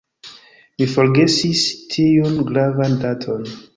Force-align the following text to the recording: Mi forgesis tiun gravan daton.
Mi 0.77 0.87
forgesis 0.93 1.65
tiun 1.93 2.41
gravan 2.49 2.97
daton. 3.05 3.47